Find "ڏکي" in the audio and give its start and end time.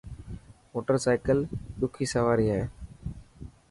1.79-2.05